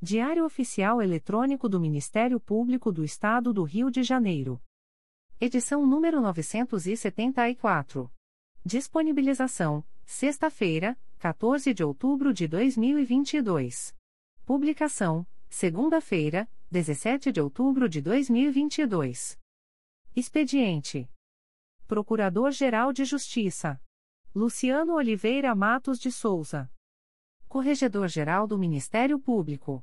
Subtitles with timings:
[0.00, 4.62] Diário Oficial Eletrônico do Ministério Público do Estado do Rio de Janeiro.
[5.40, 8.08] Edição número 974.
[8.64, 13.92] Disponibilização: sexta-feira, 14 de outubro de 2022.
[14.44, 19.36] Publicação: segunda-feira, 17 de outubro de 2022.
[20.14, 21.10] Expediente:
[21.88, 23.82] Procurador-Geral de Justiça
[24.32, 26.70] Luciano Oliveira Matos de Souza.
[27.48, 29.82] Corregedor-Geral do Ministério Público.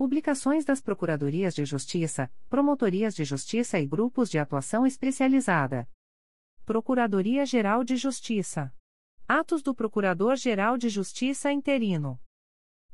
[0.00, 5.86] Publicações das Procuradorias de Justiça, Promotorias de Justiça e Grupos de Atuação Especializada.
[6.64, 8.74] Procuradoria-Geral de Justiça.
[9.28, 12.18] Atos do Procurador-Geral de Justiça interino.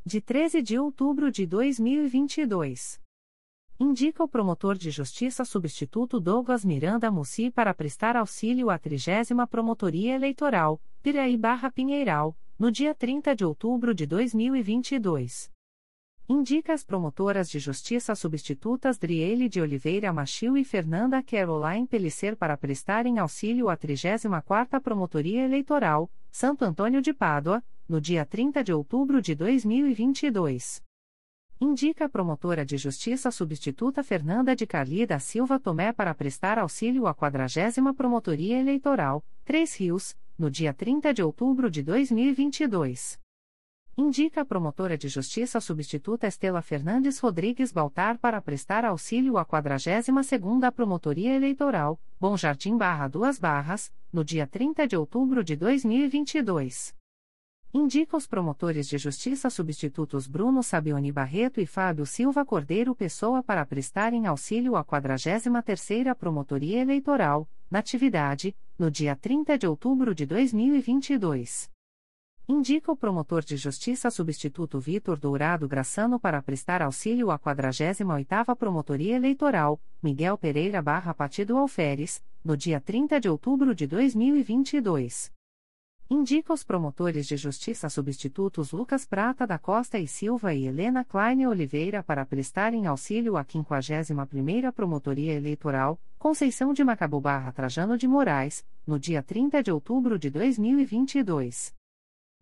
[0.04, 3.00] De 13 de outubro de 2022.
[3.78, 10.16] Indica o promotor de justiça substituto Douglas Miranda Mussi para prestar auxílio à 30 Promotoria
[10.16, 15.54] Eleitoral, Piraí Barra Pinheiral, no dia 30 de outubro de 2022.
[16.28, 22.56] Indica as promotoras de justiça substitutas Driele de Oliveira Machil e Fernanda Caroline Pellicer para
[22.56, 29.22] prestarem auxílio à 34ª Promotoria Eleitoral, Santo Antônio de Pádua, no dia 30 de outubro
[29.22, 30.82] de 2022.
[31.60, 37.06] Indica a promotora de justiça substituta Fernanda de Carli da Silva Tomé para prestar auxílio
[37.06, 43.16] à 40 Promotoria Eleitoral, Três Rios, no dia 30 de outubro de 2022.
[43.98, 50.70] Indica a promotora de justiça substituta Estela Fernandes Rodrigues Baltar para prestar auxílio à 42ª
[50.70, 56.94] Promotoria Eleitoral, Bom Jardim Barra Duas Barras, no dia 30 de outubro de 2022.
[57.72, 63.64] Indica os promotores de justiça substitutos Bruno Sabioni Barreto e Fábio Silva Cordeiro Pessoa para
[63.64, 71.74] prestarem auxílio à 43ª Promotoria Eleitoral, na atividade, no dia 30 de outubro de 2022.
[72.48, 79.16] Indica o promotor de justiça substituto Vitor Dourado Graçano para prestar auxílio à 48ª Promotoria
[79.16, 85.32] Eleitoral, Miguel Pereira barra Partido Alferes, no dia 30 de outubro de 2022.
[86.08, 91.48] Indica os promotores de justiça substitutos Lucas Prata da Costa e Silva e Helena Klein
[91.48, 98.64] Oliveira para prestarem auxílio à 51ª Promotoria Eleitoral, Conceição de Macabu barra Trajano de Moraes,
[98.86, 101.74] no dia 30 de outubro de 2022.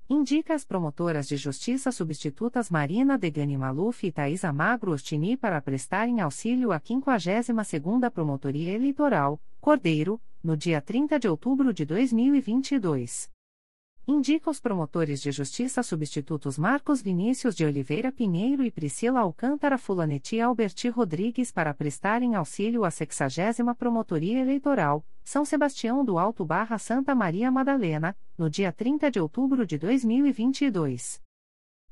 [0.09, 6.21] Indica as promotoras de justiça substitutas Marina Degani Maluf e Thaisa Magro Ostini para prestarem
[6.21, 13.31] auxílio à 52ª Promotoria Eleitoral, Cordeiro, no dia 30 de outubro de 2022.
[14.07, 20.39] Indica os promotores de justiça substitutos Marcos Vinícius de Oliveira Pinheiro e Priscila Alcântara Fulaneti
[20.39, 27.15] Alberti Rodrigues para prestarem auxílio à 60 Promotoria Eleitoral, São Sebastião do Alto Barra Santa
[27.15, 31.21] Maria Madalena, no dia 30 de outubro de 2022.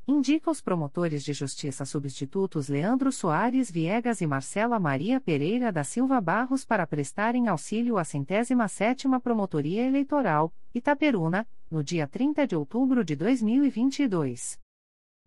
[0.07, 6.21] Indica os promotores de justiça substitutos Leandro Soares Viegas e Marcela Maria Pereira da Silva
[6.21, 13.03] Barros para prestarem auxílio à centésima sétima Promotoria Eleitoral, Itaperuna, no dia 30 de outubro
[13.03, 14.62] de 2022.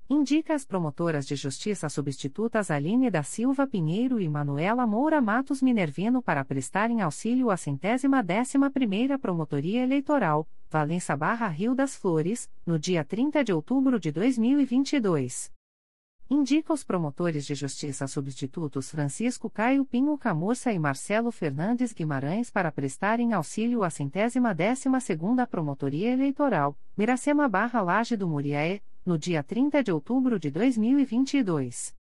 [0.07, 6.21] Indica as promotoras de justiça substitutas Aline da Silva Pinheiro e Manuela Moura Matos Minervino
[6.21, 12.77] para prestarem auxílio à centésima décima primeira Promotoria Eleitoral, Valença Barra Rio das Flores, no
[12.77, 15.51] dia 30 de outubro de 2022.
[16.29, 22.71] Indica os promotores de justiça substitutos Francisco Caio Pinho Camurça e Marcelo Fernandes Guimarães para
[22.71, 29.43] prestarem auxílio à centésima décima segunda Promotoria Eleitoral, Miracema Barra Laje do Muriaé, no dia
[29.43, 31.93] 30 de outubro de 2022.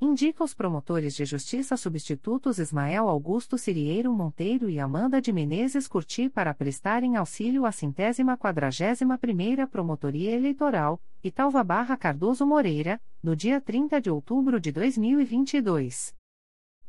[0.00, 6.28] Indica os promotores de justiça substitutos Ismael Augusto Cirieiro Monteiro e Amanda de Menezes Curti
[6.28, 13.60] para prestarem auxílio à centésima quadragésima primeira Promotoria Eleitoral, Italva Barra Cardoso Moreira, no dia
[13.60, 16.12] 30 de outubro de 2022.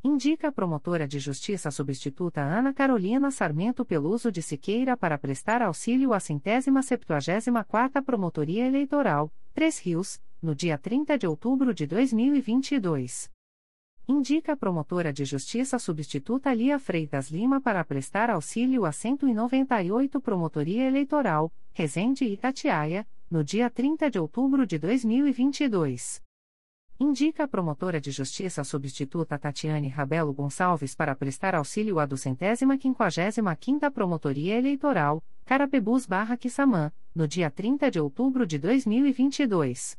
[0.08, 6.14] Indica a promotora de justiça substituta Ana Carolina Sarmento Peluso de Siqueira para prestar auxílio
[6.14, 13.32] à centésima septuagésima quarta Promotoria Eleitoral, Três Rios, no dia 30 de outubro de 2022.
[14.08, 20.84] Indica a promotora de justiça substituta Lia Freitas Lima para prestar auxílio à 198 Promotoria
[20.84, 26.25] Eleitoral, Resende e Itatiaia, no dia 30 de outubro de 2022.
[26.98, 33.54] Indica a promotora de justiça substituta Tatiane Rabelo Gonçalves para prestar auxílio à duzentésima quinquagésima
[33.54, 39.98] quinta Promotoria Eleitoral, Carapebus barra Quissamã, no dia 30 de outubro de 2022.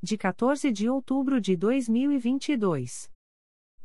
[0.00, 3.11] De 14 de outubro de 2022.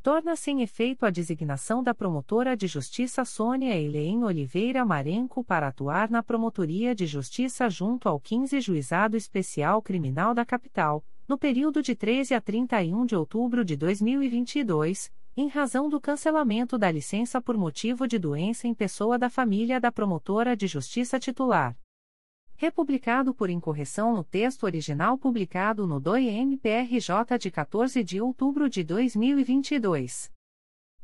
[0.01, 6.09] torna-se em efeito a designação da promotora de justiça Sônia Eileen Oliveira Marenco para atuar
[6.09, 11.95] na Promotoria de Justiça junto ao 15 Juizado Especial Criminal da Capital, no período de
[11.95, 18.07] 13 a 31 de outubro de 2022, em razão do cancelamento da licença por motivo
[18.07, 21.77] de doença em pessoa da família da promotora de justiça titular
[22.59, 30.29] republicado por incorreção no texto original publicado no DOI-MPRJ de 14 de outubro de 2022.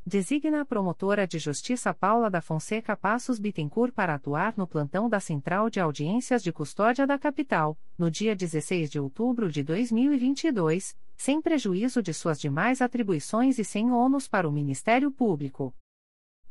[0.04, 5.18] Designa a promotora de justiça Paula da Fonseca Passos Bittencourt para atuar no plantão da
[5.18, 11.40] Central de Audiências de Custódia da Capital, no dia 16 de outubro de 2022, sem
[11.40, 15.74] prejuízo de suas demais atribuições e sem ônus para o Ministério Público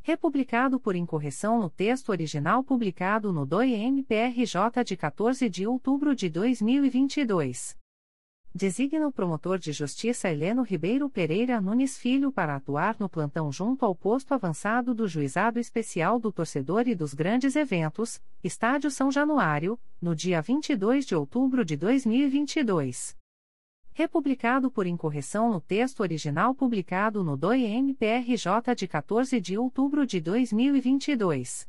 [0.06, 7.75] republicado por incorreção no texto original publicado no DOI-MPRJ de 14 de outubro de 2022.
[8.54, 13.84] Designa o promotor de justiça Heleno Ribeiro Pereira Nunes Filho para atuar no plantão junto
[13.84, 19.80] ao posto avançado do Juizado Especial do Torcedor e dos Grandes Eventos, Estádio São Januário,
[20.00, 23.18] no dia 22 de outubro de 2022
[23.98, 31.66] republicado por incorreção no texto original publicado no DOI-MPRJ de 14 de outubro de 2022.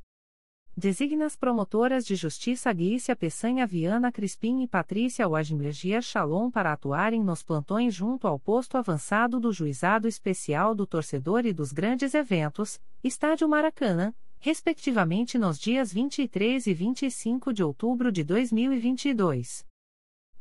[0.76, 7.45] Designas promotoras de justiça Guícia Peçanha Viana Crispim e Patrícia Wagmergia Shalom para atuarem nos
[7.45, 13.49] plantões junto ao posto avançado do Juizado Especial do Torcedor e dos Grandes Eventos, Estádio
[13.49, 19.64] Maracanã, respectivamente nos dias 23 e 25 de outubro de 2022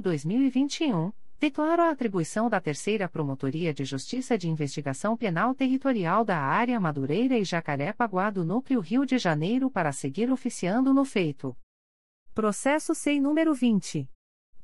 [0.01, 6.79] 2021 Declaro a atribuição da Terceira Promotoria de Justiça de Investigação Penal Territorial da Área
[6.79, 11.57] Madureira e Jacaré-Paguá do Núcleo Rio de Janeiro para seguir oficiando no feito.
[12.33, 14.09] Processo SEI número 20.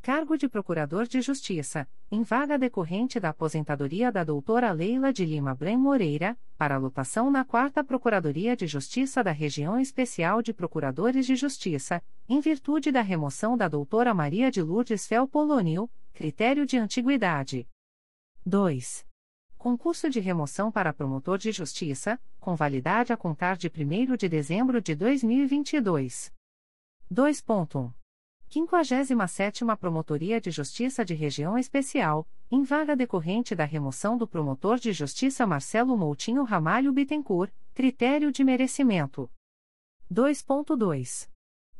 [0.00, 5.54] Cargo de Procurador de Justiça, em vaga decorrente da aposentadoria da doutora Leila de Lima
[5.54, 11.36] Bren Moreira, para lotação na 4 Procuradoria de Justiça da Região Especial de Procuradores de
[11.36, 17.68] Justiça, em virtude da remoção da doutora Maria de Lourdes Fel Polonil, critério de antiguidade.
[18.46, 19.11] 2.
[19.62, 24.82] Concurso de remoção para promotor de justiça, com validade a contar de 1 de dezembro
[24.82, 26.32] de 2022.
[27.08, 27.92] 2.1.
[28.48, 34.92] 57 Promotoria de Justiça de Região Especial, em vaga decorrente da remoção do promotor de
[34.92, 39.30] justiça Marcelo Moutinho Ramalho Bittencourt, critério de merecimento.
[40.12, 41.31] 2.2.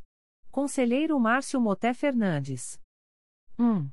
[0.49, 2.80] Conselheiro Márcio Moté Fernandes.
[3.61, 3.87] 1.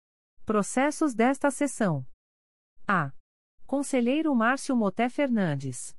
[0.44, 2.04] Processos desta sessão.
[2.84, 3.12] A.
[3.70, 5.94] Conselheiro Márcio Moté Fernandes.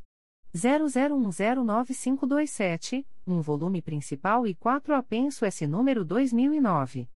[0.57, 7.11] 00109527, um volume principal e 4 apenso S número 2009.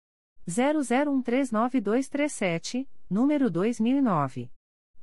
[0.47, 4.51] 00139237, número 2009.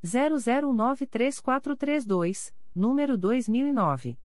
[0.04, 4.18] 00934232, número 2009.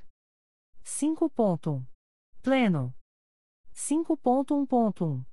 [0.83, 1.85] 5.1.
[2.41, 2.93] Pleno.
[3.73, 5.23] 5.1.1.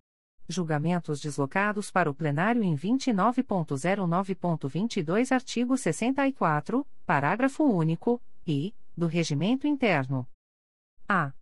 [0.48, 10.24] Julgamentos deslocados para o plenário em 29.09.22 artigo 64, parágrafo único, e, do Regimento Interno.
[11.08, 11.32] A.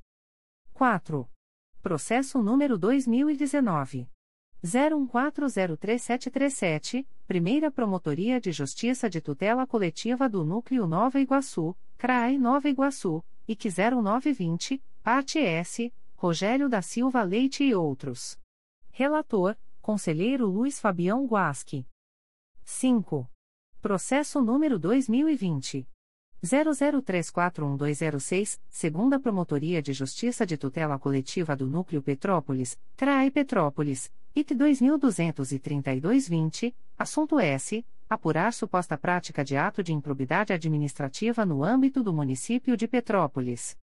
[0.74, 1.30] 4.
[1.80, 4.09] Processo número 2019.
[4.66, 13.24] 01403737, Primeira Promotoria de Justiça de Tutela Coletiva do Núcleo Nova Iguaçu, CRAI Nova Iguaçu,
[13.47, 18.41] IC 0920, Parte S, Rogério da Silva Leite e outros.
[18.95, 21.83] Relator, Conselheiro Luiz Fabião Guasque.
[22.63, 23.27] 5.
[23.81, 25.89] Processo número 2020.
[26.43, 36.75] 00341206, segunda Promotoria de Justiça de Tutela Coletiva do Núcleo Petrópolis, CRAE Petrópolis, IT 223220,
[36.95, 37.83] assunto S.
[38.07, 43.75] Apurar suposta prática de ato de improbidade administrativa no âmbito do município de Petrópolis.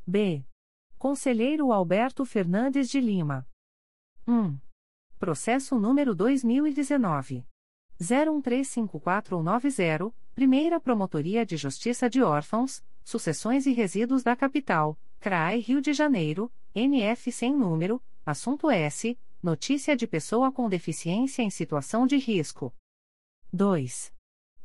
[0.05, 0.45] B.
[0.97, 3.47] Conselheiro Alberto Fernandes de Lima.
[4.27, 4.59] 1.
[5.17, 7.47] Processo número 2019.
[8.01, 15.93] 01354190, Primeira Promotoria de Justiça de Órfãos, Sucessões e Resíduos da Capital, CRAE Rio de
[15.93, 19.17] Janeiro, NF sem número, assunto S.
[19.41, 22.75] Notícia de pessoa com deficiência em situação de risco.
[23.53, 24.13] 2.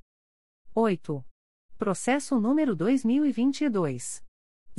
[0.73, 1.23] 8.
[1.77, 4.27] Processo número 2022.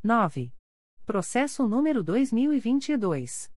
[0.00, 0.52] 9.
[1.04, 3.52] Processo número 2022.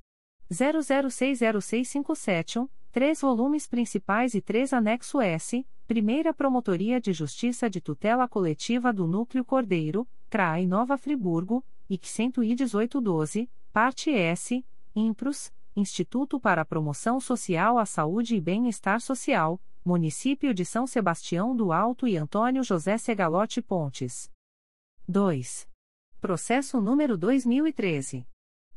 [0.53, 8.93] 00606571, três volumes principais e três anexo S, Primeira Promotoria de Justiça de Tutela Coletiva
[8.93, 17.19] do Núcleo Cordeiro, CRAI Nova Friburgo, IC 11812, Parte S, IMPROS, Instituto para a Promoção
[17.19, 22.97] Social à Saúde e Bem-Estar Social, Município de São Sebastião do Alto e Antônio José
[22.97, 24.31] Segalote Pontes.
[25.09, 25.67] 2.
[26.21, 28.27] Processo número 2013.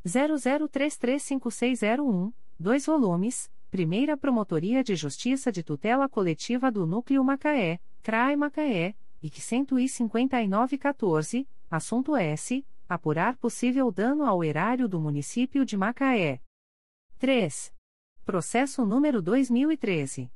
[0.05, 8.95] 00335601, 2 volumes, Primeira Promotoria de Justiça de Tutela Coletiva do Núcleo Macaé, CRAI Macaé,
[9.23, 12.63] IC 15914, assunto S.
[12.87, 16.39] Apurar possível dano ao erário do município de Macaé.
[17.17, 17.73] 3.
[18.23, 20.31] Processo número 2013.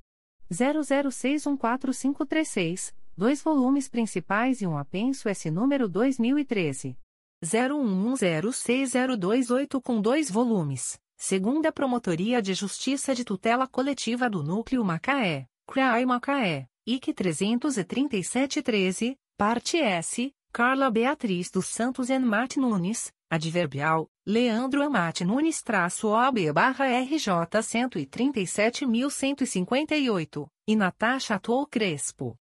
[0.50, 6.98] 00614536, dois volumes principais e um apenso S número 2013.
[7.44, 11.00] 01106028 com dois volumes.
[11.18, 19.78] Segunda Promotoria de Justiça de Tutela Coletiva do Núcleo Macaé, CRAI Macaé, IC 33713, Parte
[19.78, 27.32] S, Carla Beatriz dos Santos Enmate Nunes, Adverbial, Leandro Amate Nunes traço OB barra RJ
[27.62, 32.38] 137.158, e Natasha Tou Crespo.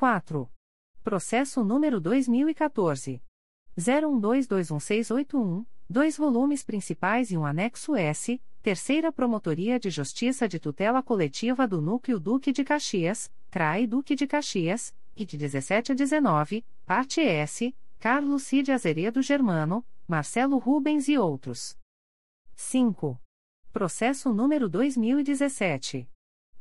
[0.00, 0.50] 4.
[1.04, 3.22] Processo número 2014.
[3.76, 11.68] 01221681, dois volumes principais e um anexo S, Terceira Promotoria de Justiça de Tutela Coletiva
[11.68, 17.20] do Núcleo Duque de Caxias, CRAI Duque de Caxias, e de 17 a 19, parte
[17.20, 21.76] S, Carlos Cid Azeredo Germano, Marcelo Rubens e outros.
[22.54, 23.20] 5.
[23.70, 26.08] Processo número 2017.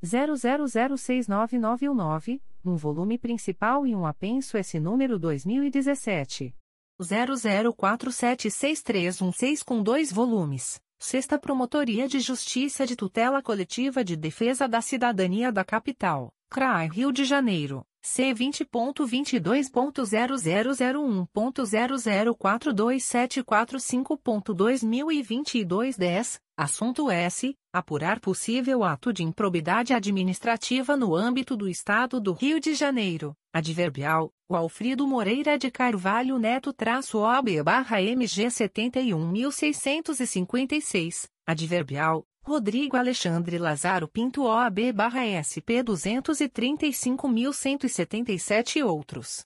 [0.04, 6.54] 00069919, um volume principal e um apenso S número 2017.
[7.02, 10.82] 00476316 com dois volumes.
[11.02, 17.14] Sexta Promotoria de Justiça de Tutela Coletiva de Defesa da Cidadania da Capital, CRAI Rio
[17.14, 17.86] de Janeiro.
[18.02, 23.04] C vinte ponto vinte dois ponto zero zero zero um ponto zero zero quatro dois
[23.04, 28.84] sete quatro cinco ponto dois mil e vinte e dois dez assunto S apurar possível
[28.84, 35.07] ato de improbidade administrativa no âmbito do Estado do Rio de Janeiro adverbial o Alfredo
[35.07, 40.76] Moreira de Carvalho Neto traço OB barra MG setenta e um mil seiscentos e cinquenta
[40.76, 49.45] e seis adverbial Rodrigo Alexandre Lazaro Pinto OAB-SP 235.177 e outros.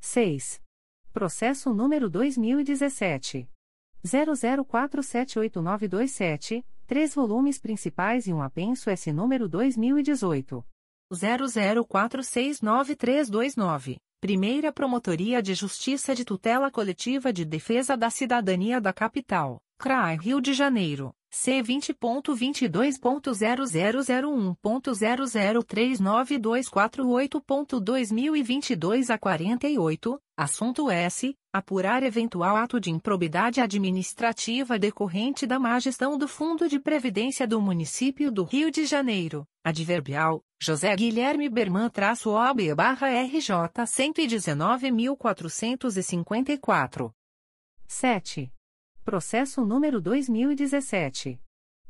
[0.00, 0.58] 6.
[1.12, 3.46] Processo número 2017.
[4.02, 10.62] 00478927, três volumes principais e um apenso S número 2018.
[11.10, 20.18] 00469329, Primeira Promotoria de Justiça de Tutela Coletiva de Defesa da Cidadania da Capital, CRAI
[20.18, 21.14] Rio de Janeiro.
[21.34, 26.36] C vinte ponto vinte dois ponto zero zero zero um ponto zero zero três nove
[26.36, 30.20] dois quatro oito ponto dois mil e vinte dois a quarenta e oito.
[30.36, 31.34] Assunto S.
[31.50, 37.62] Apurar eventual ato de improbidade administrativa decorrente da má gestão do Fundo de Previdência do
[37.62, 39.46] Município do Rio de Janeiro.
[39.64, 46.52] Adverbial José Guilherme Berman traço OB barra RJ cento e dezenove mil quatrocentos e cinquenta
[46.52, 47.10] e quatro.
[47.86, 48.52] Sete
[49.04, 51.40] Processo número 2017.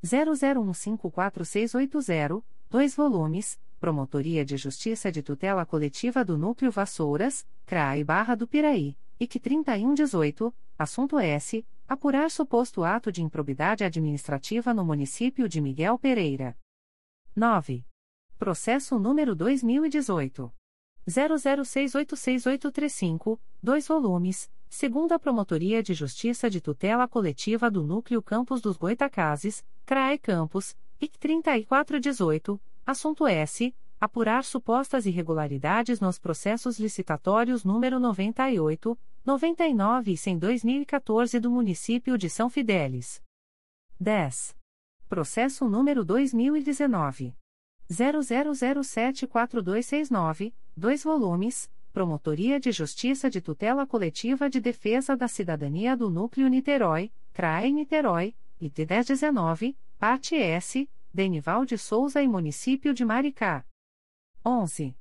[0.04, 8.48] 00154680, 2 volumes, Promotoria de Justiça de Tutela Coletiva do Núcleo Vassouras, CRAI Barra do
[8.48, 11.66] Piraí, IC 3118, assunto S.
[11.88, 16.58] Apurar suposto ato de improbidade administrativa no município de Miguel Pereira.
[17.36, 17.86] 9.
[18.40, 20.50] Processo número 2018.
[21.06, 29.64] 00686835, 2 volumes, Segunda Promotoria de Justiça de Tutela Coletiva do Núcleo Campos dos Goitacazes,
[29.86, 33.72] CRAE Campos, IC 3418, assunto S.
[34.02, 42.28] Apurar supostas irregularidades nos processos licitatórios número 98, 99 e 100 2014 do município de
[42.28, 43.22] São Fidélis.
[44.00, 44.56] 10.
[45.08, 47.36] Processo número 2019.
[47.92, 56.48] 00074269, 2 volumes Promotoria de Justiça de Tutela Coletiva de Defesa da Cidadania do Núcleo
[56.48, 63.64] Niterói, CRAE Niterói, IT 1019, parte S, Denival de Souza e Município de Maricá.
[64.44, 64.98] 11.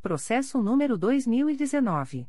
[0.00, 2.28] Processo número 2019.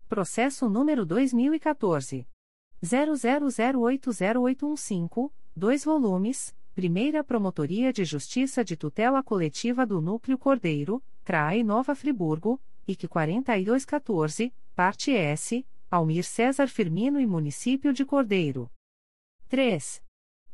[0.09, 2.26] Processo número 2014.
[2.83, 11.95] 00080815, 2 volumes, Primeira Promotoria de Justiça de Tutela Coletiva do Núcleo Cordeiro, CRAE Nova
[11.95, 18.70] Friburgo, IC 4214, Parte S, Almir César Firmino e Município de Cordeiro.
[19.49, 20.03] 3.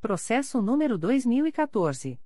[0.00, 2.18] Processo número 2014.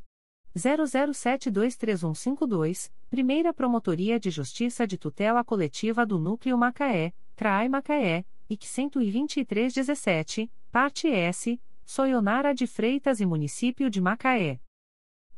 [0.54, 10.52] 00723152, Primeira Promotoria de Justiça de Tutela Coletiva do Núcleo Macaé, CRAI Macaé, IC 12317,
[10.70, 14.60] Parte S, Soionara de Freitas e Município de Macaé.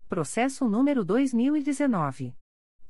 [0.09, 2.35] Processo número 2019.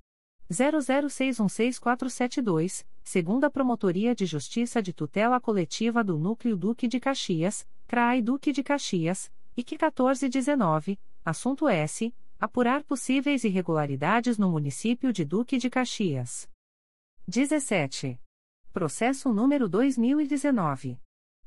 [0.51, 8.51] 00616472, segunda Promotoria de Justiça de Tutela Coletiva do Núcleo Duque de Caxias, CRAI Duque
[8.51, 12.13] de Caxias, IC 1419, assunto S.
[12.38, 16.49] Apurar possíveis irregularidades no município de Duque de Caxias.
[17.25, 18.19] 17.
[18.72, 20.99] Processo número 2019.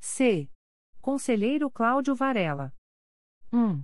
[0.04, 0.50] C
[1.00, 2.74] Conselheiro Cláudio Varela
[3.54, 3.84] um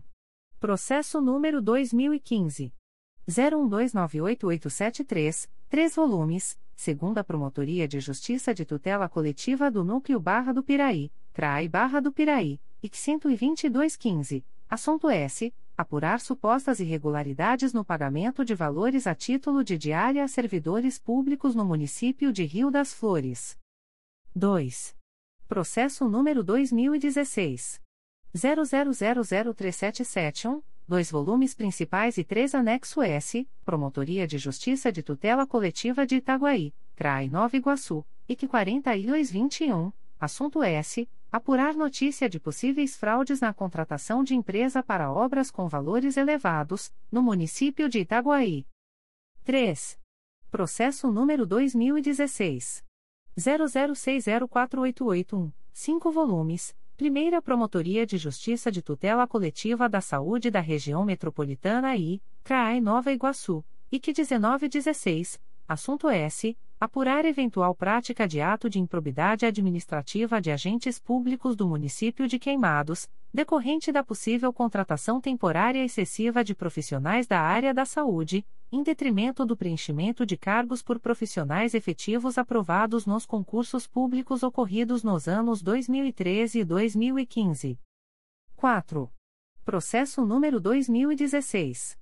[0.59, 2.73] Processo número 2015.
[3.29, 11.11] 01298873, 3 volumes, segunda Promotoria de Justiça de Tutela Coletiva do Núcleo Barra do Piraí,
[11.31, 15.53] CRAI Barra do Piraí, IC 12215, assunto S.
[15.77, 21.63] Apurar supostas irregularidades no pagamento de valores a título de diária a servidores públicos no
[21.63, 23.59] município de Rio das Flores.
[24.33, 24.96] 2.
[25.47, 27.81] Processo número 2016.
[28.35, 36.17] 00003771, dois volumes principais e três anexo S, Promotoria de Justiça de Tutela Coletiva de
[36.17, 41.09] Itaguaí, CRAI Nova Iguaçu, IC 4221, assunto S.
[41.31, 47.21] Apurar notícia de possíveis fraudes na contratação de empresa para obras com valores elevados, no
[47.21, 48.65] município de Itaguaí.
[49.43, 49.99] 3.
[50.49, 52.86] Processo número 2016.
[53.37, 56.75] 00604881, 5 volumes.
[56.97, 63.11] Primeira Promotoria de Justiça de Tutela Coletiva da Saúde da Região Metropolitana I, CRAE Nova
[63.11, 66.57] Iguaçu, IC 1916, assunto S.
[66.79, 73.09] Apurar eventual prática de ato de improbidade administrativa de agentes públicos do município de Queimados,
[73.33, 79.55] decorrente da possível contratação temporária excessiva de profissionais da área da saúde, em detrimento do
[79.55, 86.65] preenchimento de cargos por profissionais efetivos aprovados nos concursos públicos ocorridos nos anos 2013 e
[86.65, 87.79] 2015.
[88.55, 89.11] 4.
[89.63, 91.97] Processo número 2016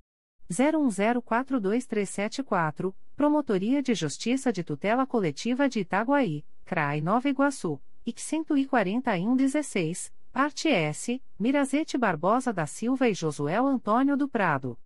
[0.50, 10.68] 01042374, Promotoria de Justiça de Tutela Coletiva de Itaguaí, CRAI Nova Iguaçu, IC 14116, parte
[10.68, 14.78] S, Mirazete Barbosa da Silva e Josuel Antônio do Prado.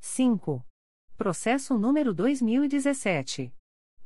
[0.00, 0.64] 5.
[1.18, 3.52] Processo número 2017.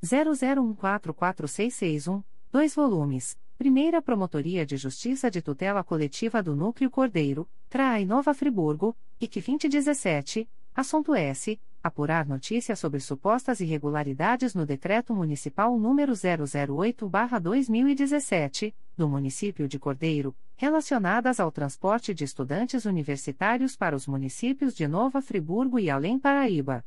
[0.03, 3.37] 00144661, 2 volumes.
[3.59, 10.49] Primeira Promotoria de Justiça de Tutela Coletiva do Núcleo Cordeiro, CRAI Nova Friburgo, IC 2017,
[10.75, 11.61] assunto S.
[11.83, 21.39] Apurar notícias sobre supostas irregularidades no Decreto Municipal número 008-2017, do município de Cordeiro, relacionadas
[21.39, 26.83] ao transporte de estudantes universitários para os municípios de Nova Friburgo e Além Paraíba.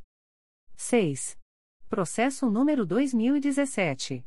[0.76, 1.38] 6.
[1.88, 4.24] Processo número 2017.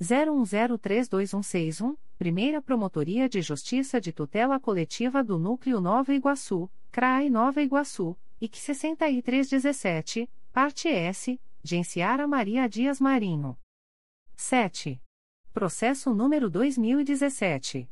[0.00, 8.16] 01032161, Primeira Promotoria de Justiça de Tutela Coletiva do Núcleo Nova Iguaçu, CRAI Nova Iguaçu,
[8.40, 13.58] IC 6317, Parte S, Genciara Maria Dias Marinho.
[14.36, 15.00] 7.
[15.52, 17.88] Processo número 2017.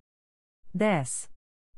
[0.75, 1.31] 10.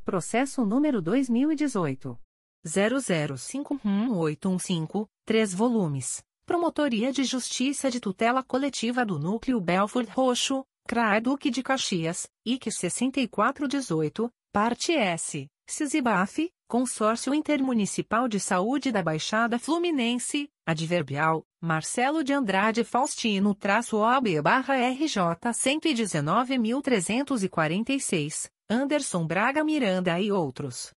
[0.05, 2.19] Processo número 2018.
[2.67, 6.21] 00511815, 3 volumes.
[6.45, 12.73] Promotoria de Justiça de Tutela Coletiva do Núcleo Belford Roxo, CRAE Duque de Caxias, IC
[12.73, 22.83] 6418, Parte S, CISIBAF, Consórcio Intermunicipal de Saúde da Baixada Fluminense, Adverbial, Marcelo de Andrade
[22.83, 30.93] Faustino traço OAB barra RJ 119.346, Anderson Braga Miranda e outros.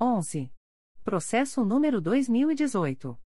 [0.00, 0.50] 11.
[1.04, 3.16] Processo número 2018.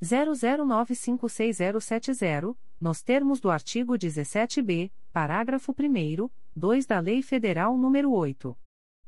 [0.01, 8.57] 00956070, nos termos do artigo 17b, parágrafo 1 2 da Lei Federal nº 8.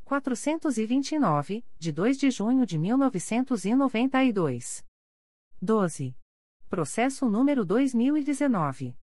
[0.04, 4.86] 429, de 2 de junho de 1992.
[5.62, 6.14] 12.
[6.70, 8.98] Processo número 2019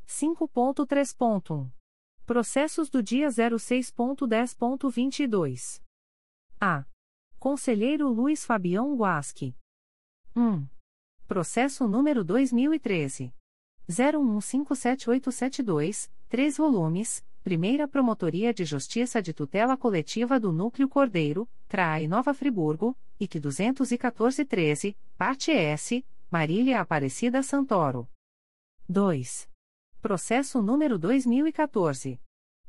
[0.07, 1.69] 5.3.1.
[2.25, 5.83] Processos do dia 06.10.22.
[6.61, 6.85] A.
[7.39, 9.57] Conselheiro Luiz Fabião Guasque.
[10.37, 10.65] 1.
[11.27, 13.35] Processo número 2013.
[13.89, 22.35] 01157872, 3 volumes Primeira Promotoria de Justiça de Tutela Coletiva do Núcleo Cordeiro, CRAI Nova
[22.35, 28.07] Friburgo, IC 21413, Parte S, Marília Aparecida Santoro.
[28.87, 29.49] 2.
[30.03, 32.21] Processo número 2014.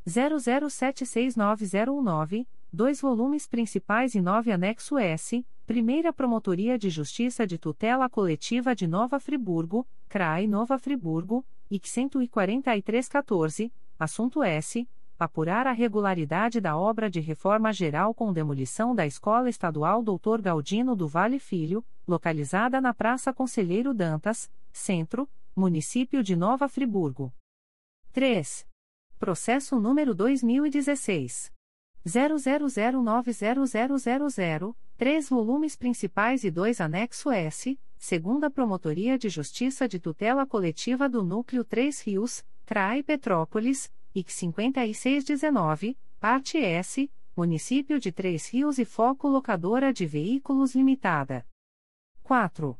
[0.08, 8.74] 00769019, dois volumes principais e 9 anexo S, Primeira Promotoria de Justiça de Tutela Coletiva
[8.74, 14.88] de Nova Friburgo, CRAI Nova Friburgo, IC 14314, Assunto S.
[15.20, 20.42] Apurar a regularidade da obra de reforma geral com demolição da Escola Estadual Dr.
[20.42, 27.34] Galdino do Vale Filho, localizada na Praça Conselheiro Dantas, Centro, Município de Nova Friburgo.
[28.14, 28.66] 3.
[29.20, 31.52] Processo número 2016.
[32.08, 41.10] 00090000, três volumes principais e dois anexo S, segunda Promotoria de Justiça de Tutela Coletiva
[41.10, 48.86] do Núcleo 3 Rios, CRAI Petrópolis, IC 5619, parte S, Município de Três Rios e
[48.86, 51.44] Foco Locadora de Veículos Limitada.
[52.22, 52.80] 4.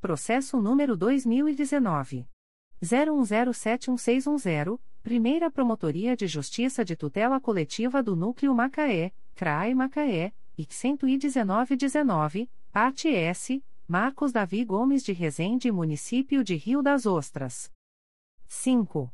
[0.00, 2.26] Processo número 2019.
[2.82, 12.50] 01071610, Primeira Promotoria de Justiça de Tutela Coletiva do Núcleo Macaé, CRAI Macaé, IC 11919,
[12.72, 17.70] parte S, Marcos Davi Gomes de Rezende Município de Rio das Ostras.
[18.48, 19.12] 5.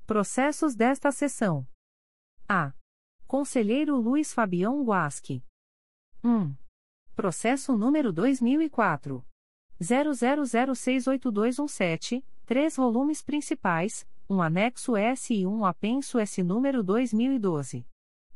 [0.07, 1.67] Processos desta sessão.
[2.47, 2.75] A.
[3.27, 5.43] Conselheiro Luiz Fabião Guasque.
[6.25, 6.55] 1.
[7.17, 9.27] Processo número 2004.
[9.81, 17.85] 00068217, três volumes principais, um anexo S e um apenso S número 2012.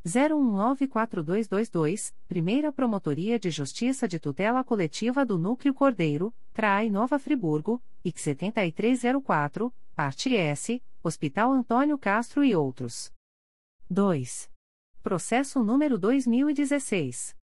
[0.04, 8.18] 01942222, Primeira Promotoria de Justiça de Tutela Coletiva do Núcleo Cordeiro, CRAI Nova Friburgo, IC
[8.18, 13.12] 7304, Parte S, Hospital Antônio Castro e outros.
[13.88, 14.50] 2.
[15.04, 17.36] Processo número 2016.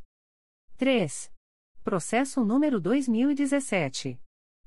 [0.77, 1.32] 3.
[1.83, 4.17] Processo número 2017.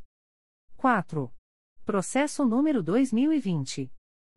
[0.76, 1.32] 4.
[1.88, 3.90] Processo número 2020.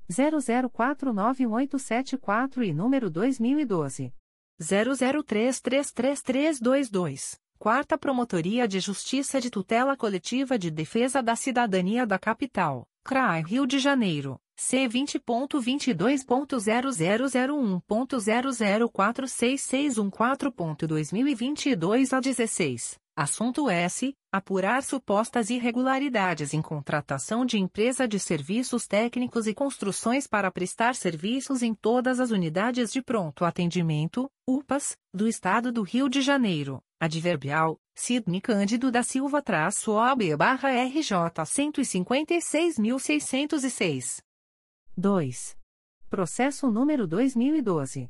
[0.09, 4.13] 00491874 e número 2012.
[4.59, 7.39] 00333322.
[7.57, 13.65] Quarta Promotoria de Justiça de Tutela Coletiva de Defesa da Cidadania da Capital, CRAI Rio
[13.65, 14.37] de Janeiro.
[14.55, 19.61] C vinte ponto vinte dois ponto zero zero zero um ponto zero zero quatro seis
[19.61, 24.81] seis um quatro ponto dois mil e vinte e dois a dezesseis assunto S Apurar
[24.81, 31.75] supostas irregularidades em contratação de empresa de serviços técnicos e construções para prestar serviços em
[31.75, 36.81] todas as unidades de pronto atendimento, UPAs, do Estado do Rio de Janeiro.
[36.99, 41.13] Adverbial, Sidney Cândido da Silva traço OAB barra RJ
[41.45, 44.23] 156.606.
[44.95, 45.57] 2.
[46.09, 48.09] Processo número 2012.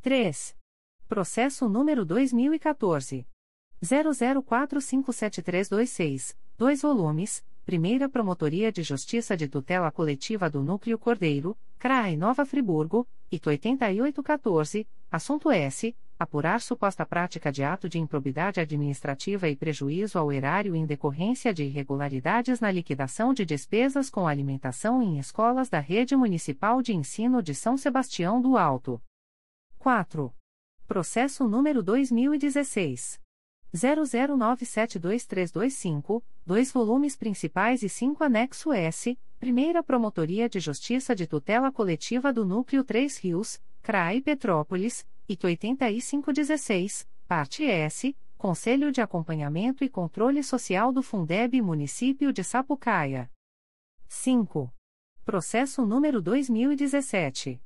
[0.00, 0.56] 3.
[1.06, 3.26] Processo número 2014.
[3.82, 12.46] 00457326 dois volumes, Primeira Promotoria de Justiça de Tutela Coletiva do Núcleo Cordeiro, CRAE Nova
[12.46, 15.94] Friburgo, IT 8814, assunto S.
[16.18, 21.64] Apurar suposta prática de ato de improbidade administrativa e prejuízo ao erário em decorrência de
[21.64, 27.54] irregularidades na liquidação de despesas com alimentação em escolas da Rede Municipal de Ensino de
[27.54, 28.98] São Sebastião do Alto.
[29.80, 30.32] 4.
[30.86, 33.18] Processo número 2016.
[33.74, 42.30] 00972325, dois volumes principais e cinco anexo S, Primeira Promotoria de Justiça de Tutela Coletiva
[42.30, 50.42] do Núcleo 3 Rios, CRAI Petrópolis, IT 8516, parte S, Conselho de Acompanhamento e Controle
[50.42, 53.32] Social do Fundeb Município de Sapucaia.
[54.08, 54.70] 5.
[55.24, 57.62] Processo número 2017.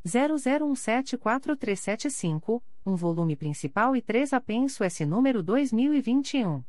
[0.05, 6.63] 00174375, um volume principal e três apenso S número 2021.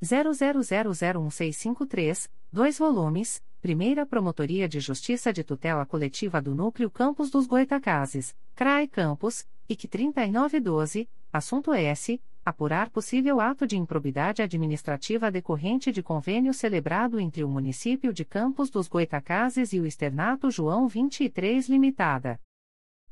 [0.02, 8.35] 00001653, 2 volumes, Primeira Promotoria de Justiça de Tutela Coletiva do Núcleo Campos dos Goitacazes,
[8.55, 16.52] CRAE Campos, IC 3912, assunto S apurar possível ato de improbidade administrativa decorrente de convênio
[16.52, 22.40] celebrado entre o município de Campos dos Goitacazes e o Externato João 23 Limitada.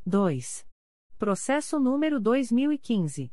[0.05, 0.67] 2.
[1.19, 3.31] Processo número 2015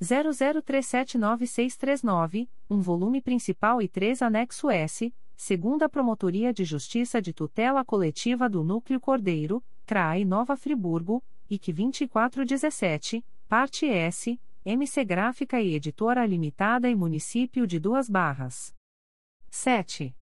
[0.00, 8.48] 00379639, um volume principal e três anexo S, segunda Promotoria de Justiça de Tutela Coletiva
[8.48, 16.88] do Núcleo Cordeiro, CRAI Nova Friburgo, IC 2417, parte S, MC Gráfica e Editora Limitada
[16.88, 18.74] e Município de Duas Barras.
[19.50, 20.16] 7.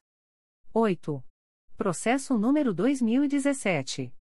[0.74, 1.24] 8.
[1.74, 4.12] Processo número 2017.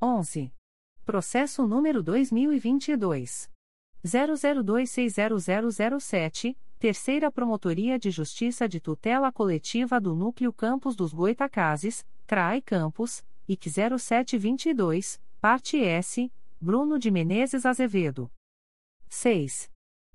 [0.01, 0.51] 11.
[1.05, 3.51] Processo número 2022.
[4.03, 13.23] 00260007, Terceira Promotoria de Justiça de Tutela Coletiva do Núcleo Campos dos Goitacazes, CRAI Campos,
[13.47, 13.69] IC
[13.99, 16.33] 0722, Parte S.
[16.59, 18.31] Bruno de Menezes Azevedo.
[19.07, 19.71] 6.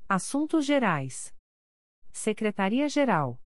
[0.09, 1.33] Assuntos Gerais.
[2.21, 3.41] Secretaria-Geral.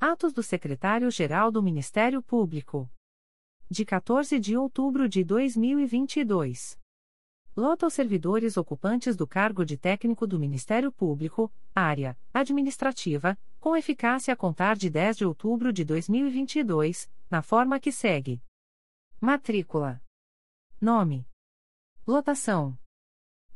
[0.00, 2.90] Atos do Secretário-Geral do Ministério Público.
[3.70, 6.76] De 14 de outubro de 2022.
[7.56, 14.34] Lota aos servidores ocupantes do cargo de técnico do Ministério Público, área administrativa, com eficácia
[14.34, 18.42] a contar de 10 de outubro de 2022, na forma que segue:
[19.20, 20.02] Matrícula.
[20.80, 21.24] Nome.
[22.04, 22.76] Lotação: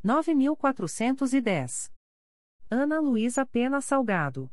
[0.05, 1.96] 9410.
[2.69, 4.51] Ana Luísa Pena Salgado.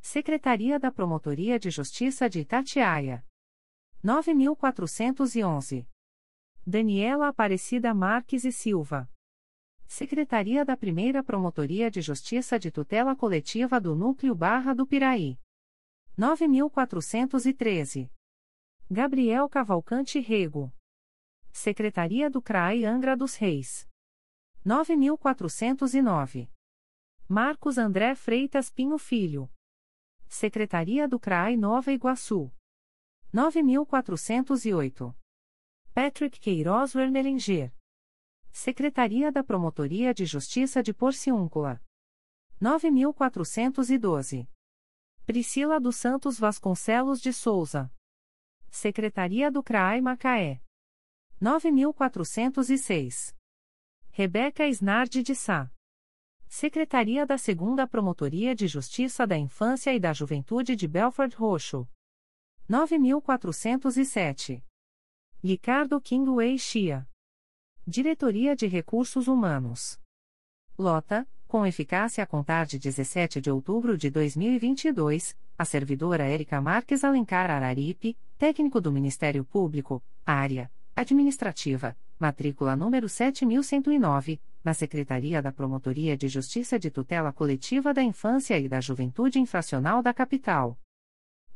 [0.00, 3.24] Secretaria da Promotoria de Justiça de Itatiaia.
[4.02, 5.88] 9411.
[6.66, 9.08] Daniela Aparecida Marques e Silva.
[9.86, 15.38] Secretaria da Primeira Promotoria de Justiça de Tutela Coletiva do Núcleo Barra do Piraí.
[16.16, 18.10] 9413.
[18.90, 20.72] Gabriel Cavalcante Rego.
[21.52, 23.88] Secretaria do CRAI Angra dos Reis.
[24.64, 26.50] 9409.
[27.30, 29.52] Marcos André Freitas Pinho Filho.
[30.30, 32.50] Secretaria do CRAI Nova Iguaçu.
[33.30, 35.14] 9408.
[35.92, 37.70] Patrick Queiroz Wermelinger.
[38.50, 41.82] Secretaria da Promotoria de Justiça de Porciúncula.
[42.58, 44.48] 9412.
[45.26, 47.92] Priscila dos Santos Vasconcelos de Souza.
[48.70, 50.62] Secretaria do CRAI Macaé.
[51.38, 53.36] 9406.
[54.12, 55.70] Rebeca Snardi de Sá.
[56.48, 61.86] Secretaria da 2 Promotoria de Justiça da Infância e da Juventude de Belford Roxo.
[62.66, 64.64] 9407.
[65.44, 67.06] Ricardo Kingway Chia.
[67.86, 70.00] Diretoria de Recursos Humanos.
[70.78, 77.04] Lota, com eficácia a contar de 17 de outubro de 2022, a servidora Érica Marques
[77.04, 86.16] Alencar Araripe, técnico do Ministério Público, área administrativa, matrícula número 7109, na Secretaria da Promotoria
[86.16, 90.78] de Justiça de Tutela Coletiva da Infância e da Juventude Infracional da Capital.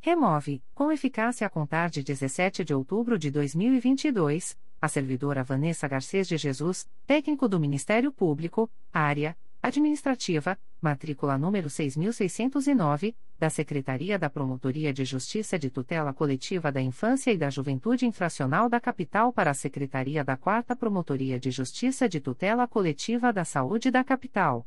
[0.00, 6.26] Remove, com eficácia a contar de 17 de outubro de 2022, a servidora Vanessa Garcês
[6.26, 14.92] de Jesus, técnico do Ministério Público, área administrativa, matrícula número 6609, da Secretaria da Promotoria
[14.92, 19.54] de Justiça de Tutela Coletiva da Infância e da Juventude Infracional da Capital para a
[19.54, 24.66] Secretaria da 4 Promotoria de Justiça de Tutela Coletiva da Saúde da Capital.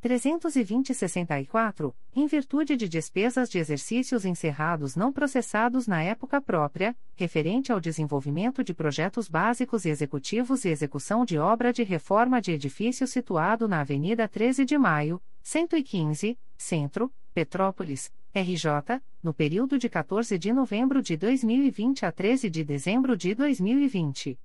[0.02, 7.81] 320-64, em virtude de despesas de exercícios encerrados não processados na época própria, referente ao
[7.81, 13.68] desenvolvimento de projetos básicos e executivos e execução de obra de reforma de edifício situado
[13.68, 21.02] na Avenida 13 de Maio, 115, Centro, Petrópolis, RJ, no período de 14 de novembro
[21.02, 24.39] de 2020 a 13 de dezembro de 2020.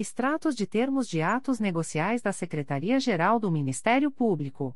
[0.00, 4.74] Extratos de termos de atos negociais da Secretaria-Geral do Ministério Público.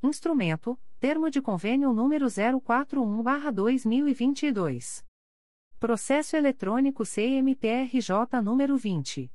[0.00, 5.04] Instrumento: Termo de Convênio número 041/2022.
[5.80, 9.32] Processo eletrônico CMPRJ número 20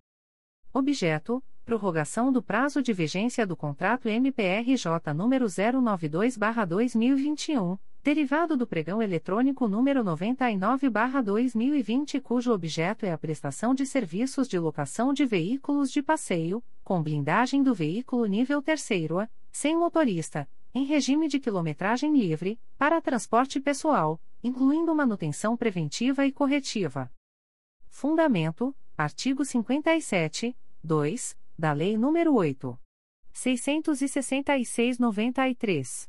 [0.71, 9.67] Objeto: prorrogação do prazo de vigência do contrato MPRJ número 092/2021, derivado do pregão eletrônico
[9.67, 16.63] número 99/2020, cujo objeto é a prestação de serviços de locação de veículos de passeio,
[16.83, 18.87] com blindagem do veículo nível 3
[19.51, 27.11] sem motorista, em regime de quilometragem livre, para transporte pessoal, incluindo manutenção preventiva e corretiva.
[27.89, 32.79] Fundamento: artigo 57, 2, da Lei nº 8.
[33.33, 36.07] 666-93.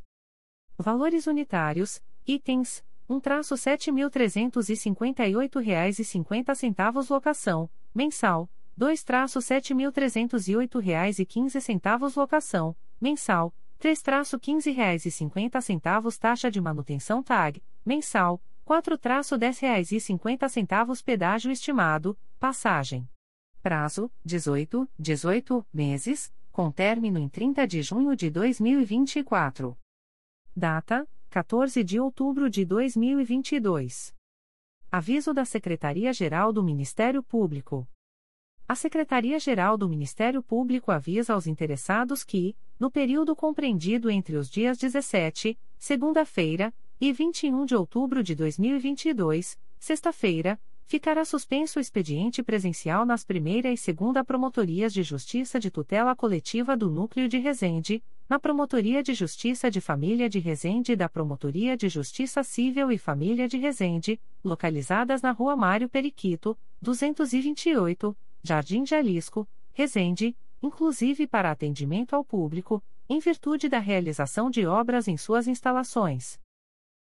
[0.81, 5.99] Valores unitários, itens, 1-7.358,50 reais
[7.11, 8.49] locação, mensal,
[8.79, 11.19] 2-7.308 reais
[12.17, 15.05] locação, mensal, 3-15 reais
[16.17, 19.93] taxa de manutenção TAG, mensal, 4-10 reais
[21.03, 23.07] pedágio estimado, passagem.
[23.63, 29.77] Prazo: 18, 18 meses, com término em 30 de junho de 2024.
[30.57, 34.13] Data: 14 de outubro de 2022.
[34.91, 37.89] Aviso da Secretaria-Geral do Ministério Público.
[38.67, 44.77] A Secretaria-Geral do Ministério Público avisa aos interessados que, no período compreendido entre os dias
[44.77, 53.25] 17, segunda-feira, e 21 de outubro de 2022, sexta-feira, ficará suspenso o expediente presencial nas
[53.25, 59.03] primeira e segunda Promotorias de Justiça de Tutela Coletiva do Núcleo de Resende, na Promotoria
[59.03, 63.59] de Justiça de Família de Resende e da Promotoria de Justiça Civil e Família de
[63.59, 72.81] Resende, localizadas na Rua Mário Periquito, 228, Jardim Jalisco, Resende, inclusive para atendimento ao público,
[73.09, 76.39] em virtude da realização de obras em suas instalações.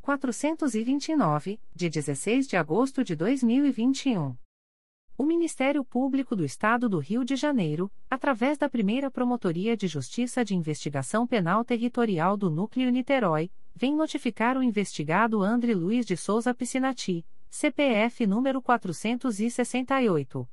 [0.00, 4.36] 429, de 16 de agosto de 2021.
[5.16, 10.44] O Ministério Público do Estado do Rio de Janeiro, através da primeira Promotoria de Justiça
[10.44, 16.54] de Investigação Penal Territorial do Núcleo Niterói, vem notificar o investigado André Luiz de Souza
[16.54, 20.46] Piscinati, CPF número 468.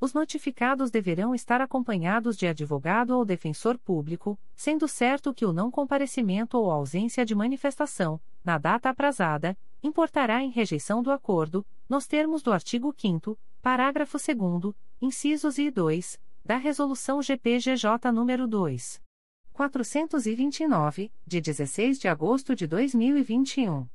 [0.02, 5.70] Os notificados deverão estar acompanhados de advogado ou defensor público, sendo certo que o não
[5.70, 12.42] comparecimento ou ausência de manifestação, na data aprazada, importará em rejeição do acordo, nos termos
[12.42, 19.02] do artigo 5 parágrafo 2 incisos e 2, da Resolução GPGJ nº 2.
[19.52, 23.86] 429, de 16 de agosto de 2021.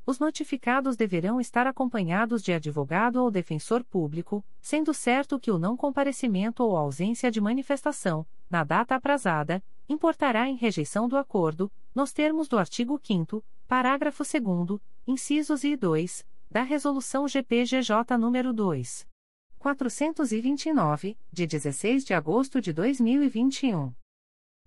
[0.04, 5.74] Os notificados deverão estar acompanhados de advogado ou defensor público, sendo certo que o não
[5.74, 12.46] comparecimento ou ausência de manifestação, na data aprazada, importará em rejeição do acordo, nos termos
[12.46, 19.09] do artigo 5 parágrafo 2 incisos e 2, da Resolução GPGJ nº 2.
[19.59, 23.94] 429, de 16 de agosto de 2021.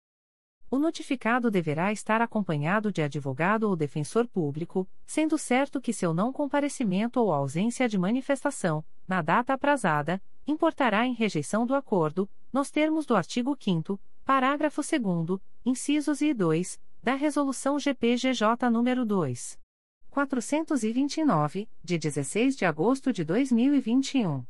[0.72, 6.34] O notificado deverá estar acompanhado de advogado ou defensor público, sendo certo que seu não
[6.34, 13.06] comparecimento ou ausência de manifestação, na data aprazada, importará em rejeição do acordo, nos termos
[13.06, 19.58] do artigo 5 parágrafo 2 incisos e 2, da Resolução GPGJ nº 2.
[20.10, 24.46] 429, de 16 de agosto de 2021.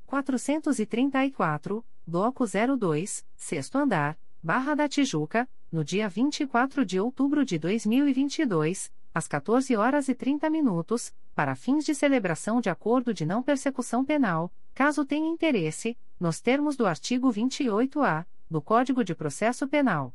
[0.07, 8.93] 434, Bloco 02, Sexto Andar, Barra da Tijuca, no dia 24 de outubro de 2022,
[9.12, 14.05] às 14 horas e 30 minutos, para fins de celebração de acordo de não persecução
[14.05, 20.15] penal, caso tenha interesse, nos termos do artigo 28-A do Código de Processo Penal.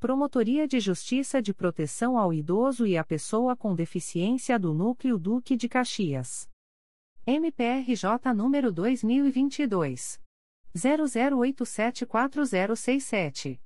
[0.00, 5.54] Promotoria de Justiça de Proteção ao Idoso e à Pessoa com Deficiência do Núcleo Duque
[5.54, 6.48] de Caxias.
[7.26, 10.18] MPRJ número 2022
[10.74, 13.60] 00874067.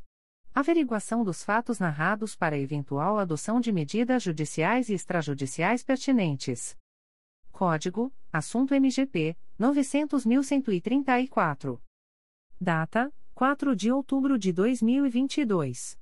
[0.55, 6.75] Averiguação dos fatos narrados para eventual adoção de medidas judiciais e extrajudiciais pertinentes.
[7.51, 11.79] Código: Assunto MGP 900.134.
[12.59, 16.01] Data: 4 de outubro de 2022.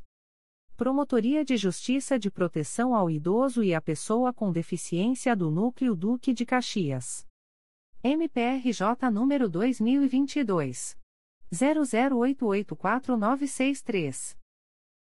[0.76, 6.34] Promotoria de Justiça de Proteção ao Idoso e à Pessoa com Deficiência do Núcleo Duque
[6.34, 7.24] de Caxias.
[8.02, 10.98] MPRJ número 2022.
[11.52, 14.36] 00884963.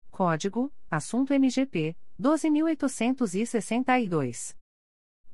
[0.10, 4.56] Código: Assunto MGP 12862.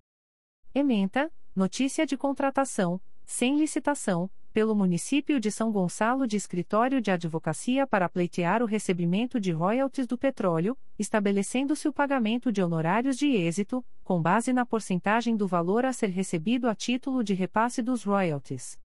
[0.74, 7.86] Ementa, notícia de contratação, sem licitação, pelo município de São Gonçalo de escritório de advocacia
[7.86, 13.84] para pleitear o recebimento de royalties do petróleo, estabelecendo-se o pagamento de honorários de êxito,
[14.02, 18.78] com base na porcentagem do valor a ser recebido a título de repasse dos royalties.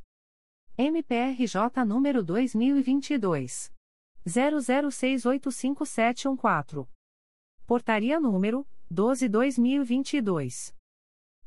[0.76, 3.72] MPRJ número 2022
[4.28, 6.88] 00685714.
[7.66, 10.76] Portaria número 12/2022.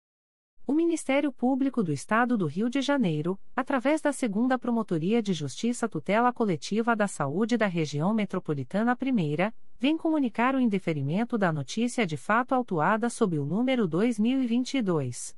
[0.71, 5.89] O Ministério Público do Estado do Rio de Janeiro, através da Segunda Promotoria de Justiça
[5.89, 12.15] Tutela Coletiva da Saúde da Região Metropolitana I, vem comunicar o indeferimento da notícia de
[12.15, 15.35] fato autuada sob o número 2022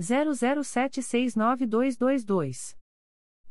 [0.00, 2.81] 00769222.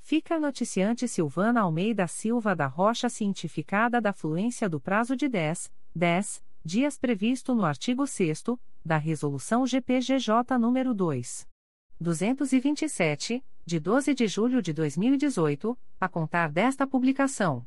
[0.00, 5.72] Fica a noticiante Silvana Almeida Silva da Rocha cientificada da fluência do prazo de 10,
[5.94, 8.42] 10 dias previsto no artigo 6
[8.84, 11.48] da Resolução GPGJ nº 2.
[12.00, 17.66] 227, de 12 de julho de 2018, a contar desta publicação.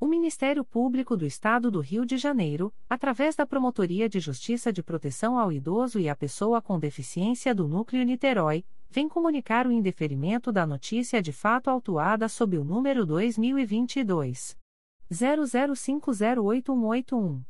[0.00, 4.82] O Ministério Público do Estado do Rio de Janeiro, através da Promotoria de Justiça de
[4.82, 10.50] Proteção ao Idoso e à Pessoa com Deficiência do Núcleo Niterói, vem comunicar o indeferimento
[10.50, 14.56] da notícia de fato autuada sob o número 2022
[15.12, 17.49] 00508181.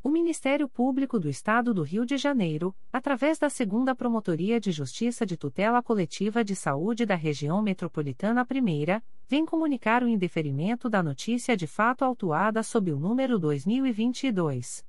[0.00, 5.26] O Ministério Público do Estado do Rio de Janeiro, através da Segunda Promotoria de Justiça
[5.26, 11.56] de Tutela Coletiva de Saúde da Região Metropolitana I, vem comunicar o indeferimento da notícia
[11.56, 14.86] de fato autuada sob o número 2022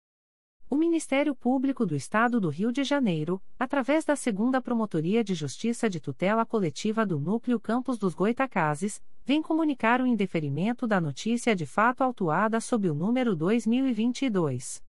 [0.71, 5.91] O Ministério Público do Estado do Rio de Janeiro, através da Segunda Promotoria de Justiça
[5.91, 11.67] de Tutela Coletiva do Núcleo Campos dos Goitacazes, vem comunicar o indeferimento da notícia de
[11.67, 14.83] fato autuada sob o número 2022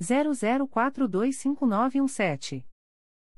[0.00, 2.64] 00425917.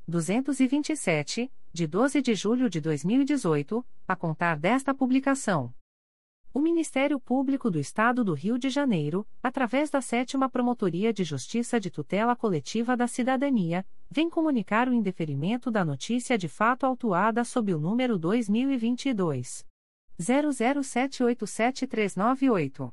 [0.07, 5.75] 227, de 12 de julho de 2018, a contar desta publicação.
[6.53, 11.81] O Ministério Público do Estado do Rio de Janeiro, através da Sétima Promotoria de Justiça
[11.81, 17.75] de Tutela Coletiva da Cidadania, vem comunicar o indeferimento da notícia de fato autuada sob
[17.75, 19.67] o número 2022
[20.21, 22.93] 00787398.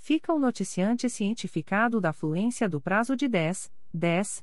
[0.00, 4.42] fica o noticiante cientificado da fluência do prazo de 10, 10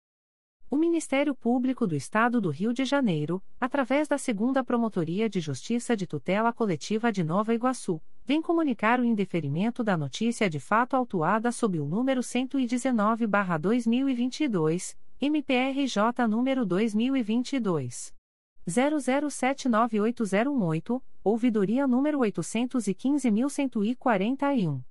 [0.71, 5.97] O Ministério Público do Estado do Rio de Janeiro, através da Segunda Promotoria de Justiça
[5.97, 11.51] de Tutela Coletiva de Nova Iguaçu, vem comunicar o indeferimento da notícia de fato autuada
[11.51, 18.13] sob o número 119/2022, MPRJ número 2022
[18.65, 24.90] 00798018, ouvidoria número 815141.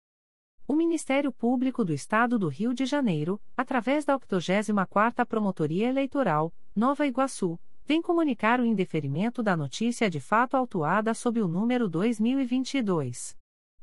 [0.67, 7.07] O Ministério Público do Estado do Rio de Janeiro, através da 84ª Promotoria Eleitoral, Nova
[7.07, 13.37] Iguaçu, vem comunicar o indeferimento da notícia de fato autuada sob o número 2022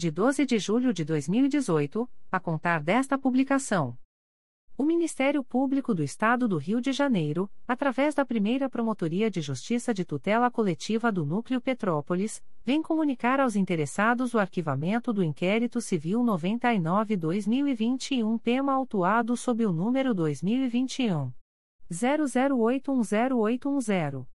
[0.00, 3.98] de 12 de julho de 2018, a contar desta publicação.
[4.74, 9.92] O Ministério Público do Estado do Rio de Janeiro, através da primeira Promotoria de Justiça
[9.92, 16.22] de Tutela Coletiva do Núcleo Petrópolis, vem comunicar aos interessados o arquivamento do inquérito civil
[16.22, 21.30] 99-2021, tema autuado sob o número 2021.
[21.92, 24.39] 00810810.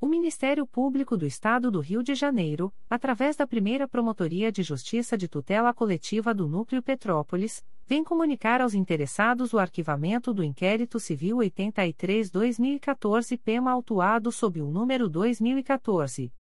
[0.00, 5.18] O Ministério Público do Estado do Rio de Janeiro, através da primeira Promotoria de Justiça
[5.18, 11.38] de Tutela Coletiva do Núcleo Petrópolis, vem comunicar aos interessados o arquivamento do inquérito civil
[11.38, 16.32] 83-2014 PEMA autuado sob o número 2014.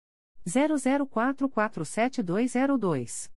[0.45, 3.36] 00447202.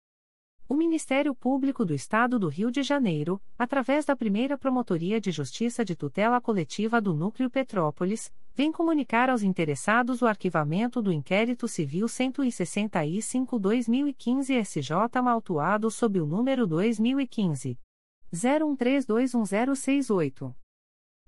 [0.71, 5.83] O Ministério Público do Estado do Rio de Janeiro, através da primeira Promotoria de Justiça
[5.83, 12.05] de Tutela Coletiva do Núcleo Petrópolis, vem comunicar aos interessados o arquivamento do inquérito civil
[12.05, 14.93] 165-2015 SJ
[15.29, 17.77] autuado sob o número 2015.
[18.33, 20.60] 01321068.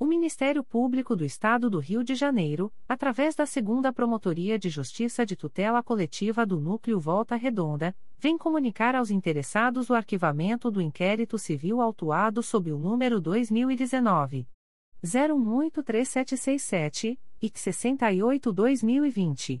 [0.00, 5.26] O Ministério Público do Estado do Rio de Janeiro, através da Segunda Promotoria de Justiça
[5.26, 11.36] de Tutela Coletiva do Núcleo Volta Redonda, vem comunicar aos interessados o arquivamento do inquérito
[11.36, 14.46] civil autuado sob o número 2019
[15.02, 19.60] 018367 e 68-2020.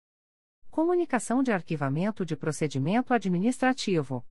[0.71, 4.25] Comunicação de arquivamento de procedimento administrativo.